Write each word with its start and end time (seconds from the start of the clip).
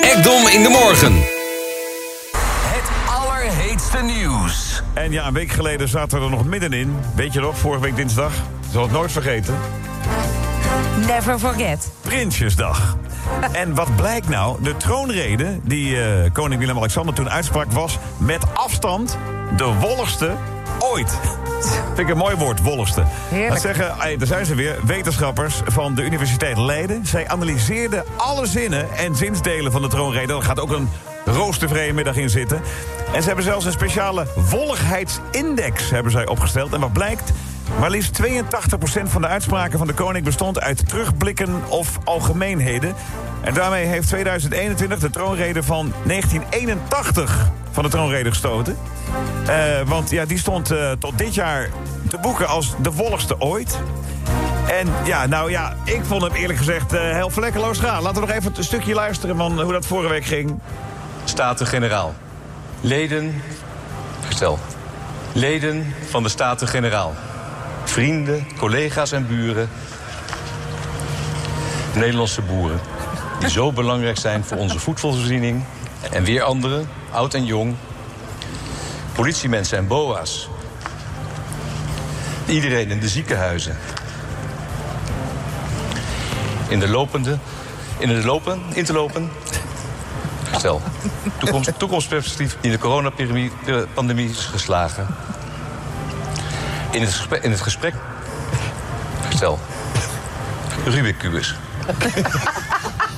Ekdom 0.00 0.46
in 0.46 0.62
de 0.62 0.68
morgen. 0.68 1.12
Het 2.62 2.90
allerheetste 3.06 4.02
nieuws. 4.02 4.82
En 4.92 5.12
ja, 5.12 5.26
een 5.26 5.32
week 5.32 5.50
geleden 5.50 5.88
zaten 5.88 6.18
we 6.18 6.24
er 6.24 6.30
nog 6.30 6.44
middenin. 6.44 6.96
Weet 7.14 7.32
je 7.32 7.40
nog, 7.40 7.58
vorige 7.58 7.82
week 7.82 7.96
dinsdag? 7.96 8.32
Zal 8.72 8.82
het 8.82 8.92
nooit 8.92 9.12
vergeten. 9.12 9.54
Never 11.06 11.38
forget. 11.38 11.90
Prinsjesdag. 12.00 12.96
En 13.52 13.74
wat 13.74 13.96
blijkt 13.96 14.28
nou? 14.28 14.62
De 14.62 14.76
troonrede 14.76 15.58
die 15.62 16.02
eh, 16.02 16.32
koning 16.32 16.60
Willem-Alexander 16.60 17.14
toen 17.14 17.30
uitsprak... 17.30 17.72
was 17.72 17.98
met 18.18 18.42
afstand 18.54 19.18
de 19.56 19.64
wolligste 19.64 20.30
ooit. 20.92 21.18
Vind 21.94 21.98
ik 21.98 22.08
een 22.08 22.16
mooi 22.16 22.36
woord, 22.36 22.62
wolligste. 22.62 23.02
Heerlijk. 23.28 23.52
Dat 23.52 23.60
zeggen, 23.60 24.18
daar 24.18 24.26
zijn 24.26 24.46
ze 24.46 24.54
weer, 24.54 24.78
wetenschappers 24.84 25.60
van 25.66 25.94
de 25.94 26.02
Universiteit 26.02 26.58
Leiden. 26.58 27.06
Zij 27.06 27.28
analyseerden 27.28 28.04
alle 28.16 28.46
zinnen 28.46 28.92
en 28.96 29.16
zinsdelen 29.16 29.72
van 29.72 29.82
de 29.82 29.88
troonrede. 29.88 30.32
Daar 30.32 30.42
gaat 30.42 30.60
ook 30.60 30.70
een 30.70 30.88
roostervrije 31.24 31.92
middag 31.92 32.16
in 32.16 32.30
zitten. 32.30 32.60
En 33.12 33.20
ze 33.20 33.26
hebben 33.26 33.44
zelfs 33.44 33.64
een 33.64 33.72
speciale 33.72 34.26
wolligheidsindex 34.50 35.90
hebben 35.90 36.12
zij 36.12 36.26
opgesteld. 36.26 36.72
En 36.72 36.80
wat 36.80 36.92
blijkt? 36.92 37.32
Maar 37.78 37.90
liefst 37.90 38.20
82% 38.22 38.26
van 39.04 39.22
de 39.22 39.28
uitspraken 39.28 39.78
van 39.78 39.86
de 39.86 39.94
koning 39.94 40.24
bestond 40.24 40.60
uit 40.60 40.88
terugblikken 40.88 41.62
of 41.68 41.98
algemeenheden. 42.04 42.94
En 43.40 43.54
daarmee 43.54 43.86
heeft 43.86 44.08
2021 44.08 44.98
de 44.98 45.10
troonrede 45.10 45.62
van 45.62 45.92
1981 46.04 47.50
van 47.74 47.82
de 47.82 47.88
troonrede 47.88 48.28
gestoten. 48.28 48.76
Eh, 49.46 49.80
want 49.84 50.10
ja, 50.10 50.24
die 50.24 50.38
stond 50.38 50.70
eh, 50.70 50.90
tot 50.98 51.18
dit 51.18 51.34
jaar 51.34 51.70
te 52.08 52.18
boeken 52.18 52.48
als 52.48 52.74
de 52.82 52.92
wolligste 52.92 53.40
ooit. 53.40 53.78
En 54.68 54.88
ja, 55.04 55.26
nou 55.26 55.50
ja, 55.50 55.76
ik 55.84 56.00
vond 56.04 56.22
hem 56.22 56.32
eerlijk 56.32 56.58
gezegd 56.58 56.92
eh, 56.92 57.00
heel 57.00 57.30
vlekkeloos 57.30 57.78
gaan. 57.78 58.02
Laten 58.02 58.20
we 58.20 58.26
nog 58.26 58.36
even 58.36 58.52
een 58.56 58.64
stukje 58.64 58.94
luisteren 58.94 59.36
van 59.36 59.60
hoe 59.60 59.72
dat 59.72 59.86
vorige 59.86 60.08
week 60.08 60.24
ging. 60.24 60.58
Staten-Generaal. 61.24 62.14
Leden, 62.80 63.42
stel, 64.28 64.58
leden 65.32 65.94
van 66.08 66.22
de 66.22 66.28
Staten-Generaal. 66.28 67.14
Vrienden, 67.84 68.46
collega's 68.58 69.12
en 69.12 69.26
buren. 69.26 69.68
Nederlandse 71.94 72.42
boeren. 72.42 72.80
Die 73.38 73.50
zo 73.50 73.72
belangrijk 73.72 74.18
zijn 74.18 74.44
voor 74.44 74.56
onze 74.56 74.78
voedselvoorziening. 74.78 75.64
En 76.10 76.24
weer 76.24 76.42
anderen, 76.42 76.88
oud 77.10 77.34
en 77.34 77.44
jong. 77.44 77.74
Politiemensen 79.12 79.78
en 79.78 79.86
boa's. 79.86 80.48
Iedereen 82.46 82.90
in 82.90 83.00
de 83.00 83.08
ziekenhuizen. 83.08 83.78
In 86.68 86.78
de 86.78 86.88
lopende, 86.88 87.38
in 87.98 88.08
de 88.08 88.24
lopen, 88.24 88.62
in 88.72 88.84
te 88.84 88.92
lopen, 88.92 89.30
Stel, 90.56 90.82
toekomst, 91.38 91.78
toekomstperspectief 91.78 92.56
in 92.60 92.70
de 92.70 92.78
coronapandemie 92.78 94.30
is 94.30 94.44
geslagen. 94.44 95.06
In 96.90 97.00
het 97.00 97.12
gesprek, 97.12 97.42
in 97.42 97.50
het 97.50 97.60
gesprek 97.60 97.94
stel, 99.34 99.58
Rubik. 100.84 101.30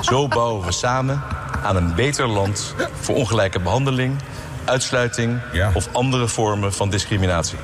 Zo 0.00 0.28
bouwen 0.28 0.66
we 0.66 0.72
samen 0.72 1.22
aan 1.64 1.76
een 1.76 1.94
beter 1.94 2.26
land 2.26 2.74
voor 3.00 3.14
ongelijke 3.14 3.60
behandeling, 3.60 4.16
uitsluiting 4.64 5.40
Ja. 5.52 5.70
of 5.74 5.88
andere 5.92 6.28
vormen 6.28 6.72
van 6.72 6.90
discriminatie. 6.90 7.58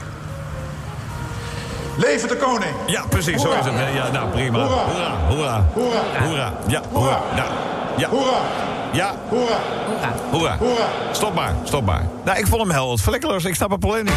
Leven 1.96 2.28
de 2.28 2.36
koning! 2.36 2.74
Ja, 2.86 3.02
precies, 3.08 3.42
zo 3.42 3.50
is 3.50 3.64
het. 3.64 3.74
hè. 3.74 3.88
Ja, 3.88 4.10
nou, 4.10 4.28
prima. 4.30 4.58
Hoera. 4.58 4.84
Hoera, 4.88 5.14
hoera. 5.28 5.64
Hoera! 5.74 6.26
Hoera. 6.26 6.52
Ja, 6.66 6.82
hoera. 6.92 7.20
Ja, 7.36 7.46
ja, 7.96 8.08
Hoera! 8.08 8.38
ja, 8.92 9.14
Hoera! 9.28 9.58
hoera. 10.30 10.56
Hoera! 10.58 10.86
Stop 11.12 11.34
maar, 11.34 11.54
stop 11.64 11.84
maar. 11.84 12.06
Nou, 12.24 12.38
ik 12.38 12.46
vond 12.46 12.62
hem 12.62 12.70
heel 12.70 12.88
wat 12.88 13.00
vlekkeloos. 13.00 13.44
Ik 13.44 13.54
snap 13.54 13.70
het 13.70 13.80
probleem 13.80 14.04
niet. 14.04 14.14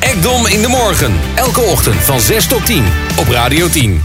Ekdom 0.00 0.46
in 0.46 0.62
de 0.62 0.68
morgen. 0.68 1.12
Elke 1.34 1.60
ochtend 1.60 1.96
van 1.96 2.20
6 2.20 2.46
tot 2.46 2.66
10 2.66 2.84
op 3.18 3.28
Radio 3.28 3.68
10. 3.68 4.02